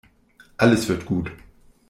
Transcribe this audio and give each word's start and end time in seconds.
Alles 0.57 0.89
wird 0.89 1.05
gut. 1.05 1.31